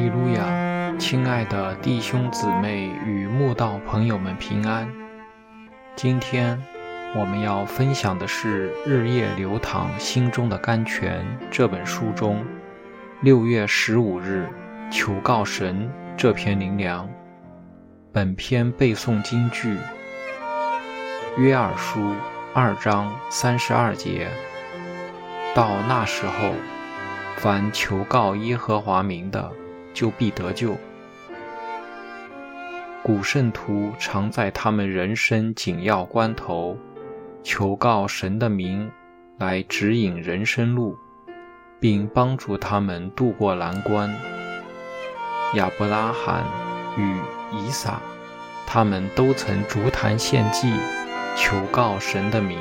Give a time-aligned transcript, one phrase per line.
[0.00, 0.96] 利路亚！
[0.98, 4.90] 亲爱的弟兄姊妹与慕道朋友们平安。
[5.94, 6.58] 今天
[7.14, 12.42] 我们要分享的是《日夜流淌心中的甘泉》这本书中
[13.20, 14.48] 六月十五日
[14.90, 15.86] “求告神”
[16.16, 17.06] 这篇灵粮。
[18.10, 19.76] 本篇背诵金句：
[21.36, 22.00] 约尔书
[22.54, 24.28] 二章三十二节。
[25.54, 26.54] 到那时候，
[27.36, 29.52] 凡求告耶和华名的，
[29.92, 30.76] 就必得救。
[33.02, 36.76] 古圣徒常在他们人生紧要关头，
[37.42, 38.90] 求告神的名，
[39.38, 40.96] 来指引人生路，
[41.80, 44.14] 并帮助他们渡过难关。
[45.54, 46.44] 亚伯拉罕
[46.98, 47.16] 与
[47.56, 48.00] 以撒，
[48.66, 50.70] 他们都曾逐坛献祭，
[51.34, 52.58] 求告神的名。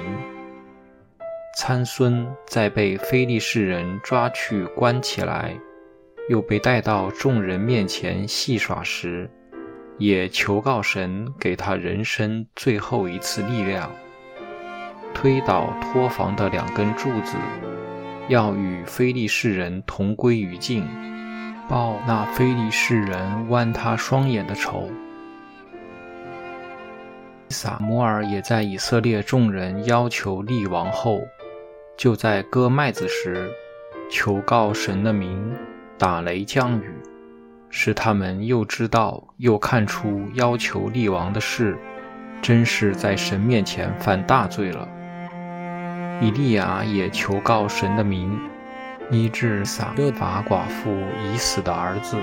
[1.58, 5.60] 参孙在被非利士人抓去关起来。
[6.30, 9.28] 又被带到众人面前戏耍时，
[9.98, 13.92] 也求告神给他人生最后一次力量，
[15.12, 17.36] 推倒托房的两根柱子，
[18.28, 20.86] 要与非利士人同归于尽，
[21.68, 24.88] 报那非利士人剜他双眼的仇。
[27.50, 31.22] 撒摩尔也在以色列众人要求立王后，
[31.98, 33.52] 就在割麦子时，
[34.12, 35.52] 求告神的名。
[36.00, 36.94] 打雷降雨，
[37.70, 41.78] 使他们又知道又看出要求立王的事，
[42.42, 44.88] 真是在神面前犯大罪了。
[46.22, 48.40] 以利亚也求告神的名，
[49.12, 50.90] 医治撒勒法寡妇
[51.22, 52.16] 已死的儿子。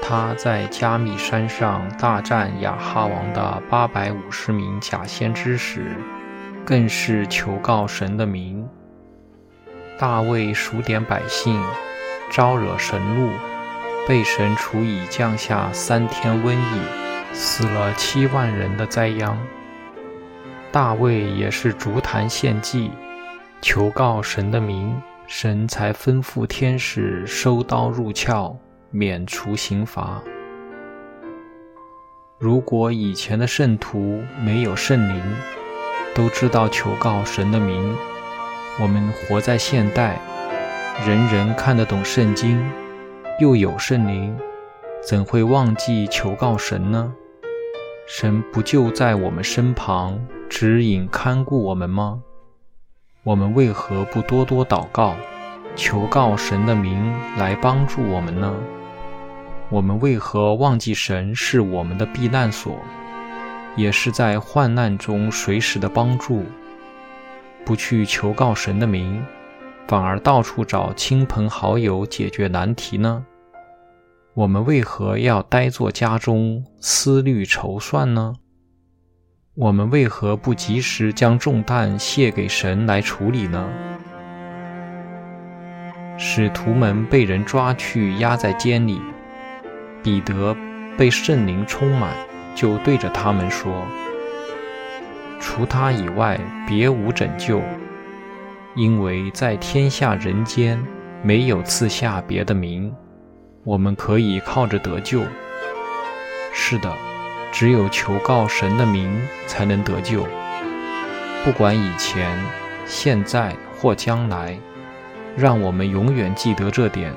[0.00, 5.94] 他在加密山上大战亚哈王的八百五十名假先知时，
[6.64, 8.66] 更是求告神的名。
[9.98, 11.62] 大卫数点百姓。
[12.32, 13.30] 招惹神怒，
[14.08, 19.36] 被神处以降下三天瘟疫，死了七万人的灾殃。
[20.72, 22.90] 大卫也是逐坛献祭，
[23.60, 28.56] 求告神的名，神才吩咐天使收刀入鞘，
[28.90, 30.22] 免除刑罚。
[32.38, 35.22] 如果以前的圣徒没有圣灵，
[36.14, 37.94] 都知道求告神的名，
[38.80, 40.18] 我们活在现代。
[41.00, 42.62] 人人看得懂圣经，
[43.40, 44.36] 又有圣灵，
[45.02, 47.12] 怎会忘记求告神呢？
[48.06, 52.20] 神不就在我们身旁指引看顾我们吗？
[53.24, 55.16] 我们为何不多多祷告，
[55.74, 58.54] 求告神的名来帮助我们呢？
[59.70, 62.78] 我们为何忘记神是我们的避难所，
[63.74, 66.44] 也是在患难中随时的帮助，
[67.64, 69.24] 不去求告神的名？
[69.86, 73.24] 反而到处找亲朋好友解决难题呢？
[74.34, 78.34] 我们为何要呆坐家中思虑筹算呢？
[79.54, 83.68] 我们为何不及时将重担卸给神来处理呢？
[86.16, 88.98] 使徒们被人抓去压在监里，
[90.02, 90.56] 彼得
[90.96, 92.14] 被圣灵充满，
[92.54, 93.84] 就对着他们说
[95.38, 97.60] ：“除他以外，别无拯救。”
[98.74, 100.82] 因为在天下人间
[101.22, 102.94] 没有赐下别的名，
[103.64, 105.22] 我们可以靠着得救。
[106.52, 106.90] 是的，
[107.52, 109.10] 只有求告神的名
[109.46, 110.26] 才能得救。
[111.44, 112.38] 不管以前、
[112.86, 114.58] 现在或将来，
[115.36, 117.12] 让我们永远记得这点：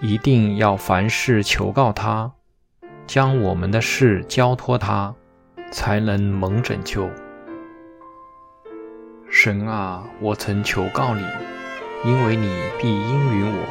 [0.00, 2.32] 一定要凡事求告他，
[3.06, 5.14] 将我们的事交托他，
[5.70, 7.08] 才能蒙拯救。
[9.38, 11.22] 神啊，我曾求告你，
[12.06, 13.66] 因为你必应允我。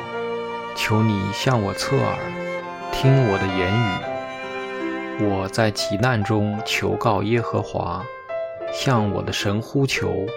[0.76, 2.16] 求你向我侧耳，
[2.92, 5.26] 听我的言语。
[5.28, 8.06] 我在急难中求告耶和华，
[8.72, 10.28] 向我的神呼求。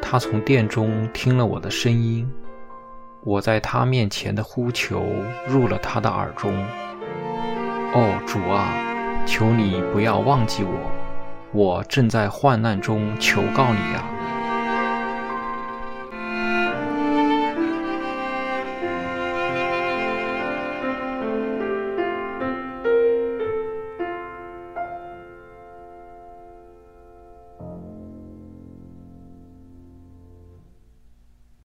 [0.00, 2.26] 他从殿中听了我的声音，
[3.20, 5.04] 我在他面前的呼求
[5.46, 6.50] 入了他的耳中。
[7.92, 8.72] 哦，主啊，
[9.26, 10.72] 求你不要忘记我，
[11.52, 14.14] 我正在患难中求告你啊。